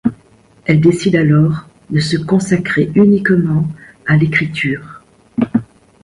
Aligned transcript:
Elle 0.65 0.81
décide 0.81 1.15
alors 1.15 1.67
de 1.91 1.99
se 1.99 2.17
consacrer 2.17 2.91
uniquement 2.95 3.67
à 4.07 4.15
l’écriture. 4.17 5.03